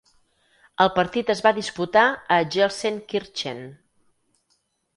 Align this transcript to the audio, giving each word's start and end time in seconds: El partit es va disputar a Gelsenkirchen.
El 0.85 0.89
partit 0.95 1.29
es 1.33 1.43
va 1.49 1.51
disputar 1.59 2.07
a 2.37 2.39
Gelsenkirchen. 2.57 3.65